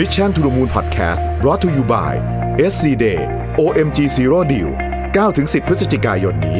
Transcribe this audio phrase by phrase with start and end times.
[0.00, 2.12] Mission to the Moon Podcast brought to you by
[2.72, 3.20] SC Day
[3.58, 4.70] OMG Zero Deal
[5.16, 6.58] 9-10 พฤศจิกายนนี้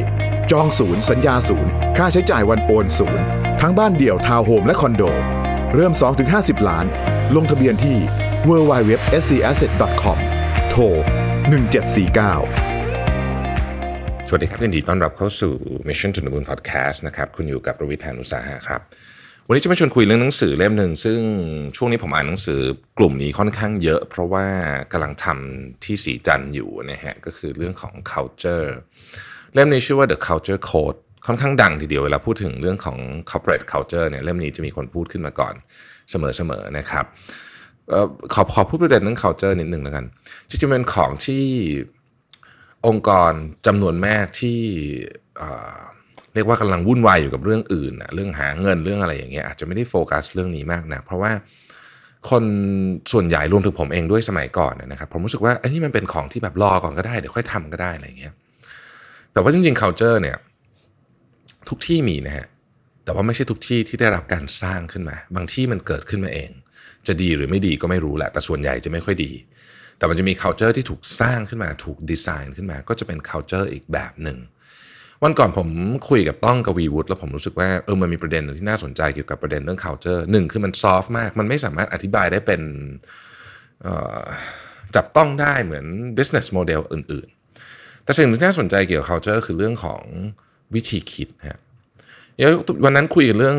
[0.51, 3.25] จองศูนย์ สัญญาศูนย์ ค่าใช้จ่ายวันโอนศูนย์
[3.61, 5.03] ทั้งบ้านเดี่ยวทาวน์โฮมและคอนโด
[5.75, 5.93] เริ่ม
[6.31, 6.87] 2-50 ล้าน
[7.37, 7.97] ลงทะเบียนที่
[8.49, 10.19] www.scasset.com
[10.71, 10.83] โทร
[12.57, 15.53] 1749สวัสดีครับยินดีต้อนรับเข้าสู่
[15.89, 18.83] Mission to the Moon Podcast นะครับ คุณอยู่กับรวิทยานุสาหะครับ
[19.49, 21.19] วันนี้จะมาชวนคุยเรื่องหนังสือเล่มหนึ่งซึ่ง
[21.77, 22.61] ช่วงนี้ผมอ่านหนังสือ
[22.99, 24.47] กลุ่มนี้ค่อนข้างเยอะ เพราะว่า
[24.93, 28.69] กำลังทำที่สีจันอยู่นะฮะก็คือเรื่องของ culture
[29.55, 32.99] เล่มนี้ชื่อว่า The Culture Code ค่อนข้างดังทีเดียวเวลาพูดถึงเรื่องของ
[33.31, 35.55] corporate culture เนี่ยเล่มนี้จะมีคนพูดขึ้นมาก่อน
[36.11, 37.05] เสมอๆนะครับ
[37.93, 40.05] ออขอขอพูดประเด็นเรื่อง culture นิดหนึ่งแล้วกัน
[40.49, 41.45] จริงๆเป็นของที่
[42.87, 43.33] องค์กร
[43.67, 44.59] จำนวนมากที่
[46.37, 51.33] เรียกว่ากำลังวุ่นวายอยู่กับเรื่องอื่นนะเรื่องหาเงินเรื่องอะไรอย่างเงี้ยอาจจะไม่ได้โฟกัสเรื่องนี้มากนะเพราะว่า
[52.31, 52.45] คน
[53.13, 58.33] ส่วนใหญ่รวมถึงผมเองด้วยสมัยก่อนนะนะครับผมรู้สึกว่าไอ้นี่มันเป็นของที่แบบรอก่อนก็ได้เดี๋ยวค่อยทำก็ได้อะไรอย่างเงี้ย
[59.33, 60.37] แต่ว่าจริงๆ culture เนี่ย
[61.69, 62.47] ทุกที่มีนะฮะ
[63.05, 66.51] แต่ว่าไม่ใช่ทุกที่ที่ได้รับการสร้างขึ้นมา บางที่มันเกิดขึ้นมาเอง
[67.07, 69.33] จะดีหรือไม่ดีก็ไม่รู้แหละ แต่ส่วนใหญ่จะไม่ค่อยดี
[69.99, 74.39] แต่มันจะมี culture ที่ถูกสร้างขึ้นมาถูกดีไซน์ขึ้นมา ก็จะเป็น culture อีกแบบหนึ่ง
[75.25, 75.69] วันก่อนผม
[76.09, 82.61] คุยกับต้องกวีวุฒิแล้วผมรู้สึกว่าเออมันมีประเด็นหนึ่งที่น่าสนใจเกี่ยวกับประเด็นเรื่อง culture หนึ่งคือมันซอฟต์มาก มันไม่สามารถอธิบายได้เป็น
[84.97, 87.29] จับต้องได้เหมือน business model อื่น
[87.67, 90.03] ๆ แต่สิ่งที่น่าสนใจเกี่ยวกับ culture คือเรื่องของ
[90.75, 91.61] วิธีคิดฮะ
[92.49, 92.53] ว
[92.85, 93.59] วันนั้นคุยกันเรื่อง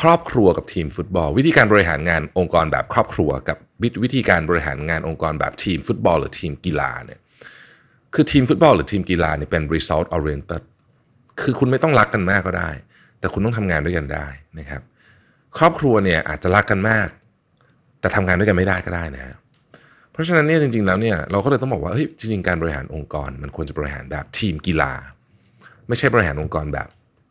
[0.00, 3.58] ครอบครัวกับทีมฟุตบอล วิธีการบริหารงานองค์กรแบบครอบครัว กับ
[4.02, 7.20] วิธีการบริหารงานองค์กรแบบทีมฟุตบอล หรือทีมกีฬาเนี่ย
[8.16, 10.62] คือทีมฟุตบอลหรือทีมกีฬาเนี่ยเป็น result oriented
[11.42, 12.70] คือคุณไม่ต้องรักกันมากก็ได้
[13.20, 14.26] แต่คุณต้องทำงานด้วยกันได้
[14.58, 14.82] นะครับ
[15.58, 17.08] ครอบครัวเนี่ยอาจจะรักกันมาก
[18.00, 19.36] แต่ทำงานด้วยกันไม่ได้ก็ได้นะ
[20.12, 24.92] เพราะฉะนั้นเนี่ยจริงๆแล้วเนี่ยเราก็เลยต้องบอกว่าเฮ้ยจริงๆการบริหารองค์กร มันควรจะบริหารแบบทีมกีฬา
[25.88, 26.88] ไม่ใช่บริหารองค์กรแบบ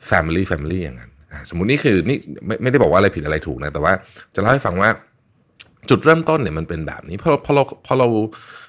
[0.09, 1.11] Family Family อย่างนั้น
[1.49, 3.93] สมมุตินี่คือนี่ไม่ไม่ได้บอกว่าอะไรผิดอะไรถูกนะแต่ว่า
[4.35, 4.89] จะเล่าให้ฟังว่า
[5.89, 8.07] จุดเริ่มต้นเนี่ยมันเป็นแบบนี้พอพอเราพอเรา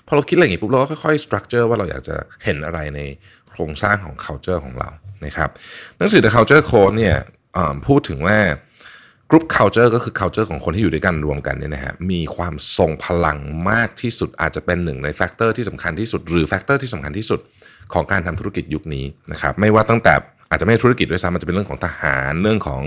[0.06, 3.00] พอเราคิดอะไรอย่างงี้ปุ๊บเราก็ค่อยๆ structure ว่าเราอยากจะเห็นอะไรใน
[3.48, 4.90] โครงสร้างของ culture ของเรา
[5.24, 5.50] นะครับ
[5.98, 7.16] หนังสือ The Culture Code เนี่ย
[7.86, 8.38] พูดถึงว่า
[9.30, 13.38] กรุ๊ป culture ก็คือ culture ของคนที่อยู่ด้วยกันรวมกันเนี่ยนะฮะมีความทรงพลัง
[13.70, 17.40] มากที่สุดอาจจะเป็นหนึ่งใน factor ที่สำคัญที่สุด หรือ factor ที่สำคัญที่สุด
[17.92, 20.14] ของการทำธุรกิจยุคนี้นะครับไม่ว่าตั้งแต่
[20.50, 22.82] อาจจะไม่ธุรกิจด้วยซ้ำมันจะเป็นเรื่องของทหารเรื่องของ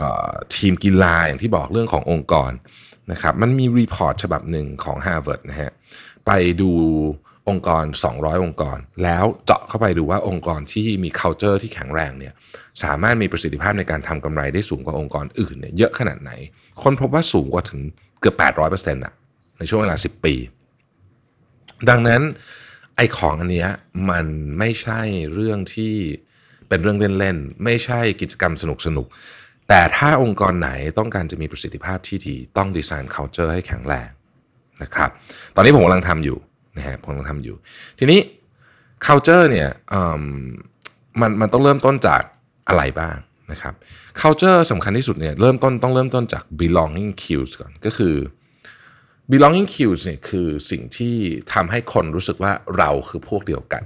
[0.00, 2.50] ออทีมกีฬาอย่างที่บอกเรื่องขององค์กร
[3.10, 5.70] นะครับมันมี report ฉบับหนึ่งของ Harvard นะฮะ
[6.26, 6.30] ไป
[6.60, 6.70] ดู
[7.48, 12.32] องค์กร 200 องค์กร แล้วเจาะเข้าไปดูว่าองค์กรที่มี culture ที่แข็งแรงเนี่ย
[12.82, 16.30] สามารถมีประสิทธิภาพในการทำกำไรได้สูงกว่าองค์กรอื่นเนี่ยเยอะขนาดไหน
[16.82, 17.80] ค้นพบว่าสูงกว่าถึง
[18.20, 18.36] เกือบ
[18.70, 19.14] 800%อะ
[19.58, 20.34] ในช่วงเวลา 10 ปี
[21.88, 22.22] ดังนั้น
[22.96, 23.70] ไอ้ของอันเนี้ย
[24.10, 24.26] มัน
[24.58, 25.00] ไม่ใช่
[25.34, 25.94] เรื่องที่
[26.68, 28.64] เป็นเรื่องเล่นๆ ไม่ใช่กิจกรรมส
[28.96, 29.14] นุกๆ
[29.68, 34.08] แต่ถ้าองค์กรไหนต้องการจะมีประสิทธิภาพที่ดีต้องดีไซน์ culture ให้แข็งแรง
[34.82, 35.10] นะครับ
[35.54, 36.38] ตอนนี้ผมกำลังทำอยู่
[36.76, 37.56] นะฮะผมกำลังทำอยู่
[37.98, 38.20] ทีนี้
[39.06, 39.68] culture เนี่ย
[40.18, 40.20] ม
[41.20, 42.22] มันมันต้องเริ่มต้นจาก
[42.68, 43.16] อะไรบ้าง
[43.52, 43.74] นะครับ
[44.20, 48.14] culture สำคัญที่สุดเนี่ยเริ่มต้นต้องเริ่มต้นจาก belonging cues ก่อนก็คือ
[49.32, 51.16] belonging cues เนี่ยคือสิ่งที่
[51.52, 53.82] ทำให้คนรู้สึกว่าเราคือพวกเดียวกัน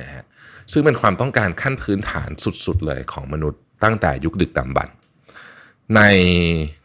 [0.00, 0.24] นะฮะ
[0.72, 2.30] ซึ่งเป็นความต้องการขั้นพื้นฐาน
[2.66, 4.96] สุดๆเลยของมนุษย์ ตั้งแต่ยุคดึกดำบรรพ์
[5.96, 6.02] ใน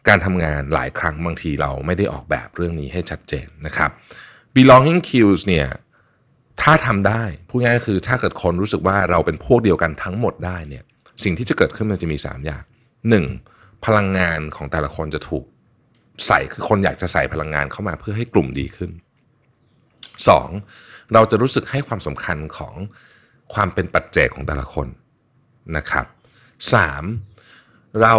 [0.08, 3.90] การทำงานหลายครั้งบางทีเราไม่ได้ออกแบบเรื่องนี้ให้ชัดเจนนะครับ
[4.56, 5.68] belonging cues เนี่ย
[6.62, 10.84] ถ้าทำได้พูดง่ายๆคือถ้าเกิดคนรู้สึกว่าเราเป็นพวกเดียวกันทั้งหมดได้เนี่ย
[11.24, 12.62] สิ่งที่จะเกิดขึ้นมันจะมี 3 อย่าง
[13.24, 13.84] 1.
[13.84, 15.44] พลังงานของแต่ละคนจะถูก
[16.26, 18.90] ใส่คือคนอยากจะใส่พลังงานเข้ามาเพื่อให้กลุ่มดีขึ้น
[20.02, 21.12] 2.
[21.14, 22.74] เราจะรู้สึกให้ความสำคัญของ
[23.54, 24.88] ความเป็นปัจเจกของแต่ละคน
[25.76, 26.06] นะครับ
[26.70, 28.02] 3.
[28.02, 28.14] เรา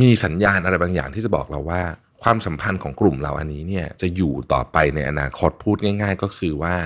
[0.00, 1.82] มีสัญญาณอะไรบางอย่างที่จะบอกเราว่า
[2.22, 6.76] ความสัมพันธ์ของกลุ่มเราอันนี้เนี่ยจะอยู่ต่อไปในอนาคตพูดง่าย ๆ ก็คือว่า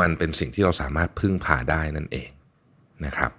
[0.00, 2.30] มันเป็นสิ่งที่เราสามารถพึ่งพาได้นั่นเอง
[3.06, 3.32] นะครับ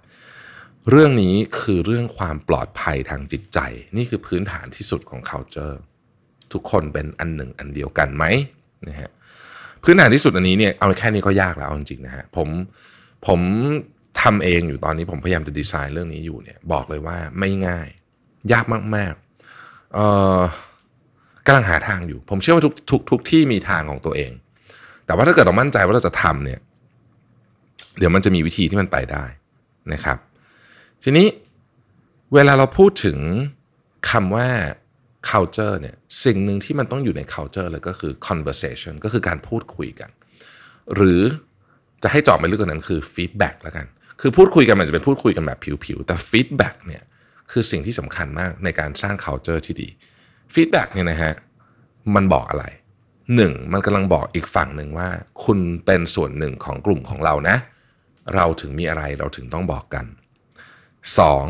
[0.90, 3.58] เรื่องนี้คือเรื่องความปลอดภัยทางจิตใจ
[3.96, 5.76] นี่คือพื้นฐานที่สุดของ culture
[6.52, 8.24] ทุกคนเป็นอันหนึ่งอันเดียวกันไหม
[8.88, 9.10] นะฮะ
[9.84, 12.48] พื้นฐานที่สุดอันนี้เนี่ยเอาแค่นี้ก็ยากแล้วจริงๆนะฮะผม
[13.26, 13.40] ผม
[14.22, 17.88] ทำเองอยู่ตอนนี้ผมพยายามจะดีไซน์เรื่องนี้อยู่เนี่ยบอกเลยว่าไม่ง่าย
[18.52, 18.64] ยาก
[18.96, 20.38] มากๆเอ่อ
[21.46, 24.32] กำลังหาทางอยู่ ผมเชื่อว่าทุกทุกทุกที่มีทางของตัวเอง
[25.06, 26.60] แต่ว่าถ้าเกิดเรามั่นใจว่าเราจะทำเนี่ย
[27.98, 29.24] เดี๋ยวมันจะมีวิธีที่มันไปได้
[29.92, 30.18] นะครับ
[31.02, 31.26] ทีนี้
[32.34, 33.18] เวลาเราพูดถึง
[34.10, 34.48] คำว่า
[35.30, 40.10] culture เนี่ยสิ่งหนึ่งที่มันต้องอยู่ใน culture เลยก็คือ conversation ก็คือการพูดคุยกัน
[40.94, 41.20] หรือ
[42.02, 43.86] จะให้เจาะไปลึกกว่านั้นคือ feedback แล้วกัน
[44.20, 47.02] คือพูดคุยกันมันจะเป็นพูดคุยกันแบบผิวๆ แต่ feedback เนี่ย
[47.50, 49.88] คือสิ่งที่สำคัญมากในการสร้าง culture ที่ดี
[50.54, 51.32] feedback เนี่ยนะฮะ
[52.14, 52.64] มันบอกอะไร
[53.36, 55.08] หนึ่งมันกำลังบอกอีกฝั่งหนึ่งว่า
[55.44, 57.56] คุณเป็นส่วนหนึ่งของกลุ่มของเรานะ
[58.34, 60.06] เราถึงมีอะไรเราถึงต้องบอกกัน
[61.18, 61.46] สอง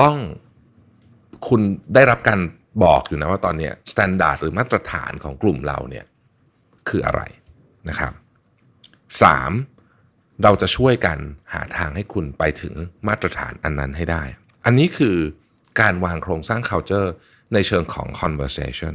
[0.00, 0.16] ต้อง
[1.48, 1.60] คุณ
[1.94, 2.40] ได้รับการ
[2.84, 6.04] บอกอยู่นะว่าตอนนี้ standard หรือมาตรฐานของกลุ่มเราเนี่ย
[6.88, 7.22] คืออะไร
[7.88, 8.12] นะครับ
[9.22, 9.52] สาม
[10.42, 11.18] เราจะช่วยกัน
[11.52, 12.74] หาทางให้คุณไปถึง
[13.08, 14.22] มาตรฐานอันนั้นให้ได้
[14.66, 15.16] อันนี้คือ
[15.80, 17.08] การวางโครงสร้าง culture
[17.52, 18.94] ในเชิงของ conversation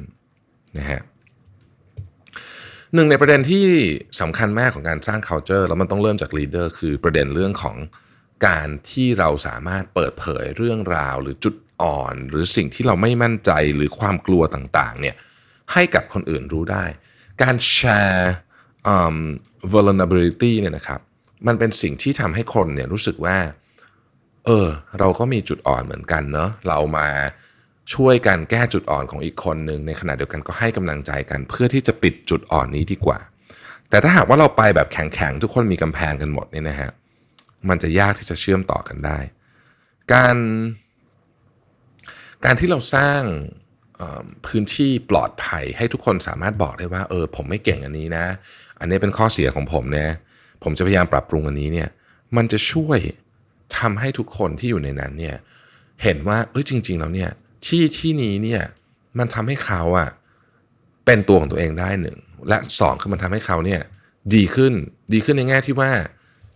[0.77, 1.01] นะฮะ
[2.93, 3.67] หนึ่งในประเด็นที่
[4.21, 7.77] สำคัญมากของการสร้าง culture แล้วมันต้องเริ่มจาก leader คือประเด็นเรื่องของ
[8.47, 15.15] การที่เราสามารถเปิดเผยเรื่องราวหรือจุดอ่อน หรือสิ่งที่เราไม่มั่นใจหรือความกลัวต่างๆเนี่ย
[15.73, 16.85] ให้กับคนอื่นรู้ได้
[17.41, 17.79] การแช
[18.09, 18.33] ร์
[19.73, 21.01] vulnerability เนี่ยนะครับ
[21.47, 23.37] มันเป็นสิ่งที่ทำให้คนเนี่ยรู้สึกว่า
[24.45, 24.67] เออ
[24.99, 27.07] เราก็มีจุดอ่อนเหมือนกันเนาะเรามา
[27.93, 33.19] ช่วยกันแก้จุดอ่อนของอีกคนหนึ่งในขณะเดียวกันก็ให้กำลังใจกัน เพื่อที่จะปิดจุดอ่อนนี้ดีกว่า
[33.89, 36.91] แต่ถ้าหากว่าเราไปแบบแข็งๆทุกคนมีกำแพงกันหมดเนี่ยนะฮะ
[37.69, 39.19] มันจะยากที่จะเชื่อมต่อกันได้
[40.13, 40.37] การ
[42.45, 43.21] การที่เราสร้าง
[44.45, 48.25] พื้นที่ปลอดภัยให้ทุกคนสามารถบอกได้ว่า เออ ผมไม่เก่งอันนี้นะ
[48.79, 50.09] อันนี้เป็นข้อเสียของผมเนะ
[50.63, 51.89] ผมจะพยายามปรับปรุงอันนี้เนี่ย
[52.35, 52.99] มันจะช่วย
[53.77, 55.35] ทำให้ทุกคนที่อยู่ในนั้นเนี่ย
[56.03, 57.29] เห็นว่าเอ้ยจริง ๆ แล้วเนี่ย
[57.65, 58.61] ที่ที่นี้เนี่ย
[59.17, 60.09] มันทำให้เขาอะ
[61.05, 62.17] เป็นตัวของตัวเองได้หนึ่ง
[62.47, 63.81] และสองคือมันทำให้เขาเนี่ย
[64.33, 64.73] ดีขึ้น
[65.13, 65.91] ดีขึ้นในแง่ที่ว่า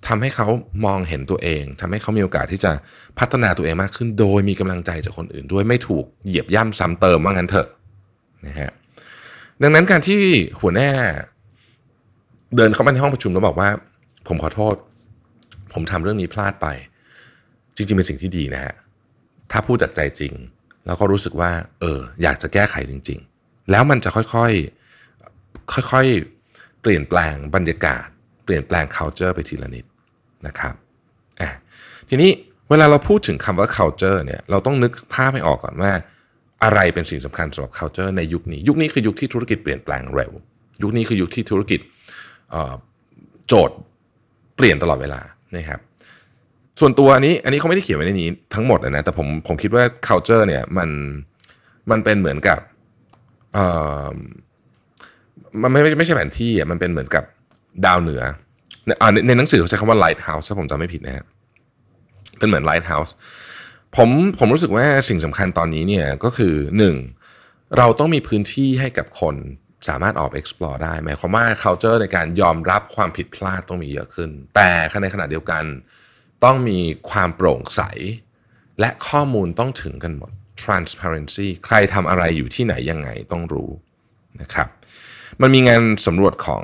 [0.08, 0.48] ทำให้เขา
[0.86, 2.72] มองเห็นตัวเองทำให้เขามีโอกาสที่จะ
[3.20, 7.68] พัฒนาตัวเองมากขึ้น โดยมีกำลังใจจากคนอื่นด้วยไม่ถูกเหยียบย่ำซ้ำเติมว่างั้นเถอะ
[8.48, 8.72] นะฮะ
[9.62, 10.22] ดังนั้นการที่
[10.62, 10.90] หัวหน้า
[12.56, 13.70] เดินเข้ามาในห้องประชุมแล้วบอกว่า
[14.28, 14.76] ผมขอโทษ
[15.74, 16.68] ผมทำเรื่องนี้พลาดไป
[17.76, 18.76] จริงๆ เป็นสิ่งที่ดีนะฮะ
[19.52, 20.34] ถ้าพูดจากใจจริง
[20.86, 21.52] แล้วก็รู้สึกว่า
[21.82, 28.06] เออ อยากจะแก้ไขจริง ๆ แล้วมันจะค่อยๆ ค่อยๆ เปลี่ยนแปลงบรรยากาศ
[28.46, 29.86] เปลี่ยนแปลง culture ไปทีละนิด
[30.48, 30.74] นะครับ
[31.42, 31.52] อะ
[32.10, 32.32] ทีนี้
[32.70, 35.92] เวลาเราพูดถึงคำว่า culture เนี่ย เราต้องนึกภาพให้ออกก่อนว่า
[36.64, 40.32] อะไรเป็นสิ่งสำคัญสำหรับ culture ในยุคนี้ ยุคนี้คือยุคที่ธุรกิจเปลี่ยนแปลงเร็ว
[40.84, 41.80] ยุคนี้คือยุคที่ธุรกิจ
[43.48, 43.78] โจทย์
[44.56, 45.22] เปลี่ยนตลอดเวลา
[45.58, 45.80] นะครับ
[46.80, 50.90] ส่วนตัวอันนี้อันนี้เขาไม่ได้เขียนไว้ในนี้ทั้งหมดนะแต่ผมผมคิดว่า culture เนี่ยมัน
[51.92, 52.60] มันเป็นเหมือนกับ
[55.62, 57.24] มันไม่ไม่ใช่แผนที่อะมันเป็นเหมือนกับ
[57.86, 58.22] ดาวเหนือ
[58.86, 61.26] ในในหนังสือเขาใช้คำว่า lighthouse ถ้าผมจำไม่ผิดนะฮะ
[62.40, 63.12] เป็นเหมือน lighthouse
[63.96, 64.10] ผม
[64.40, 66.96] ผมรู้สึกว่าสิ่งสำคัญตอนนี้เนี่ยก็คือหนึ่ง
[67.78, 69.36] เราต้องมีพื้นที่ให้กับคน
[69.88, 75.64] สามารถออก explore ได้หมายความว่า culture ในการยอมรับความผิดพลาดต้องมีเยอะขึ้น แต่ในขณะเดียวกัน
[76.46, 76.80] ต้องมี
[77.10, 77.82] ความโปร่งใส
[78.80, 80.32] และข้อมูลต้องถึงกันหมด
[80.64, 83.70] transparency ใครทำอะไรอยู่ที่ไหนยังไงต้องรู้
[84.42, 84.68] นะครับ
[85.42, 86.64] มันมีงานสำรวจของ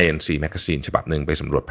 [0.00, 1.64] INC Magazine ฉบับหนึ่งไปสำรวจ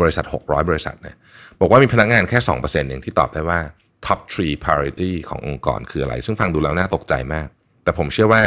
[0.00, 1.16] บริษัท 600 บริษัทเนี่ย
[1.60, 3.60] บอกว่ามีพนักงานแค่ 2%เองที่ตอบได้ว่า
[4.06, 7.48] top 3 priority ขององค์กรคืออะไร ซึ่งฟังดูแล้วน่าตกใจมาก
[7.84, 8.42] แต่ผมเชื่อว่า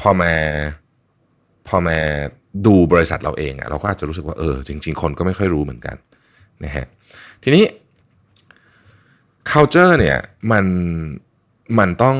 [0.00, 0.32] พอมา
[1.68, 1.98] พอมา
[2.66, 5.96] ดูบริษัทเราเองอะเราก็อาจจะรู้สึกว่าเออจริง ๆ คนก็ไม่ค่อยรู้เหมือนกัน
[6.64, 6.86] นะฮะ
[7.42, 7.64] ทีนี้
[9.50, 10.18] culture เนี่ย
[10.52, 10.64] มัน
[11.78, 12.16] มันต้อง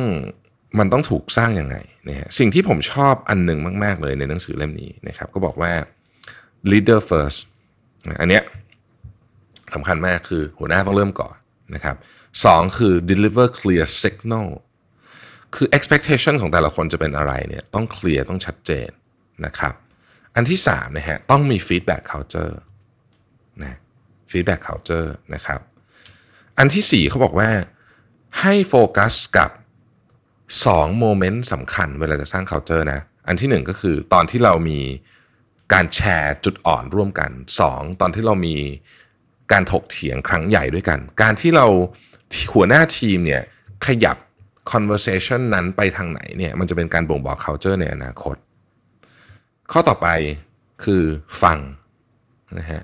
[0.79, 1.77] มันต้องถูกสร้างยังไง
[2.09, 5.73] นะฮะสิ่งที่ผมชอบอันหนึ่งมาก ๆ เลยในหนังสือเล่มนี้นะครับ ก็บอกว่า
[6.71, 7.39] leader first
[8.21, 8.43] อันเนี้ย
[9.75, 11.37] สำคัญมากคือหัวหน้าต้องเริ่มก่อน
[11.75, 11.97] นะครับ
[12.45, 14.47] สองคือ deliver clear signal
[15.55, 18.89] คือ expectation ของแต่ละคนจะเป็นอะไรเนี่ยต้องเคลียร์ต้องชัดเจน
[19.47, 19.75] นะครับ
[20.37, 22.55] อันที่สามนะฮะต้องมี feedback culture
[23.65, 23.77] นะ
[24.31, 25.61] feedback culture นะครับ
[26.59, 27.51] อันที่สี่เขาบอกว่า
[28.41, 29.51] ให้โฟกัสกับ
[30.45, 34.81] 2โมเมนต์สำคัญเวลาจะสร้าง culture นะ อันที่ 1 ก็คือตอนที่เรามี
[35.73, 37.31] การแชร์จุดอ่อนร่วมกัน
[37.67, 38.57] 2 ตอนที่เรามี
[39.53, 41.67] การถกเถียงครั้งใหญ่ด้วยกัน การที่เรา
[42.53, 43.43] หัวหน้าทีมเนี่ย
[43.87, 44.17] ขยับ
[44.73, 48.37] conversation นั้นไปทางไหนเนี่ยมันจะเป็นการบ่งบอก culture ในอนาคต
[49.73, 50.09] ข้อต่อไป
[50.85, 51.03] คือ
[51.43, 51.59] ฟัง
[52.59, 52.83] นะฮะ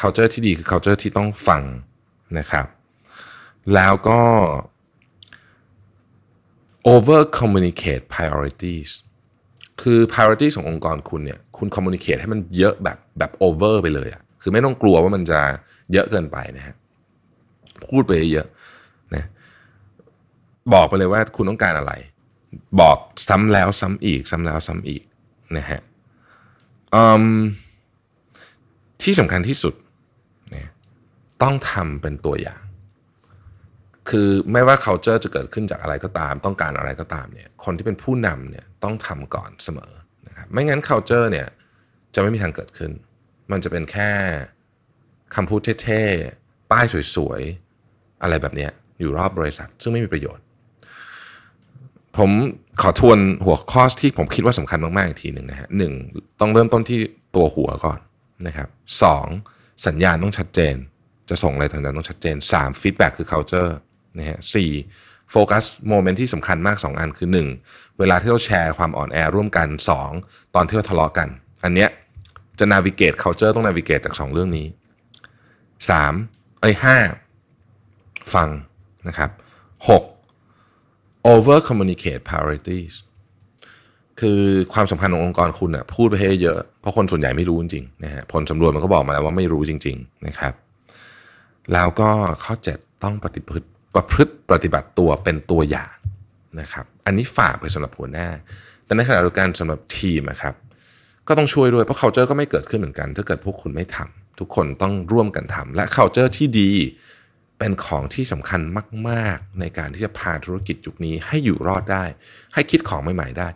[0.00, 1.62] culture ที่ดีคือ culture ที่ต้องฟัง
[2.38, 2.66] นะครับ
[3.74, 4.20] แล้วก็
[6.92, 8.90] over communicate priorities
[9.82, 15.40] คือ priorities ขององค์กรคุณเนี่ยคุณ communicate ให้มันเยอะแบบแบบ over ไปเลยอะคือไม่ต้องกลัวว่ามันจะ
[15.92, 16.74] เยอะเกินไปนะฮะ
[17.86, 18.53] พูดไปเยอะนะ
[20.72, 21.92] บอกไปเลยว่าคุณต้องการอะไร
[22.80, 25.02] บอกซ้ำแล้วซ้ำอีก ซ้ำแล้วซ้ำอีก
[25.56, 25.80] นะฮะ
[29.02, 29.74] ที่สำคัญที่สุด
[30.50, 30.68] เนี่ย
[31.42, 32.60] ต้องทำเป็นตัวอย่าง
[34.08, 39.92] คือไม่ว่า culture จะเกิดขึ้นจากอะไรก็ตาม ต้องการอะไรก็ตามเนี่ยคนที่เป็นผู้นำเนี่ยต้องทำก่อนเสมอ
[40.28, 41.46] นะครับไม่งั้น culture เนี่ย
[42.14, 42.92] จะไม่มีทางเกิดขึ้น
[43.50, 44.10] มันจะเป็นแค่
[45.34, 50.43] คำพูดเท่ๆ ป้ายสวยๆ อะไรแบบเนี้ยอยู่รอบบริษัท ซึ่งไม่มีประโยชน์
[52.18, 52.30] ผม
[52.82, 55.92] ขอทวนหัวข้อที่ผมคิดว่าสำคัญมาก ๆ อีกทีหนึ่งนะฮะหนึ่ง
[56.40, 56.98] ต้องเริ่มต้นที่
[57.34, 57.98] ตัวหัวก่อน
[58.46, 58.68] นะครับ
[59.02, 59.26] สอง
[59.86, 60.74] สัญญาณต้องชัดเจน
[61.28, 63.70] จะส่งอะไรทางนั้นต้องชัดเจนสาม feedback คือ culture
[64.18, 64.70] นะฮะสี่
[65.30, 67.28] โฟกัส moment ที่สำคัญมาก 2 อันคือ
[67.62, 69.68] 1 เวลาที่เราแชร์ความอ่อนแอร่วมกัน
[70.10, 71.28] 2 ตอนที่เราทะเลาะกัน
[71.64, 71.90] อันเนี้ย
[72.58, 74.66] จะ navigate culture ต้อง navigate จาก 2 เรื่องนี้
[75.84, 76.60] 3.
[76.60, 76.96] เอ้ยห้า
[78.34, 78.48] ฟัง
[79.08, 79.30] นะครับ
[79.88, 80.13] 6.
[81.32, 82.94] Over communicate priorities
[84.20, 84.40] คือ
[84.72, 90.54] ความสำคัญขององค์กรคุณน่ะพูดไปให้เยอะ เพราะคนส่วนใหญ่ไม่รู้จริงๆนะฮะผลสำรวจมันก็บอกมาแล้วว่าไม่รู้จริง ๆ นะครับ
[91.72, 92.08] แล้วก็
[92.44, 95.94] ข้อ 7 ต้องปฏิพฤติประพฤติปฏิบัติตัวเป็นตัวอย่าง
[96.60, 98.28] นะครับ อันนี้ฝากไปสำหรับหัวหน้า
[98.84, 100.54] แต่ในขณะเดียวกันสำหรับทีมนะครับ
[101.28, 106.70] ก็ต้องช่วยด้วยเพราะ culture ก็ไม่เกิดขึ้นเหมือนกัน ถ้าเกิดพวกคุณไม่ทำทุกคนต้องร่วมกันทำและ culture ที่ดี
[107.64, 108.60] เป็นของที่สำคัญ
[109.08, 112.04] มาก ๆ ในการที่จะพาธุรกิจยุคนี้ให้อยู่รอดได้
[112.54, 113.48] ให้คิดของใหม่ ๆ ได้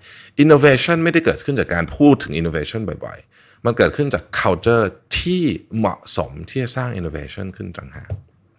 [0.43, 4.85] innovation ไม่ได้เกิดขึ้นจากการพูดถึง innovation บ่อยๆ มันเกิดขึ้นจาก culture
[5.19, 5.43] ที่
[5.77, 8.11] เหมาะสมที่จะสร้าง innovation ขึ้นต่างหาก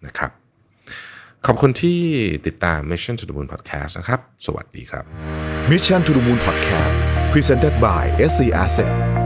[0.06, 0.30] นะครับ
[1.46, 2.00] ขอบคุณที่
[2.46, 5.04] ติดตาม Mission to the Moon Podcast นะครับ สวัสดีครับ
[5.70, 6.96] Mission to the Moon Podcast
[7.32, 9.19] Presented by SC Asset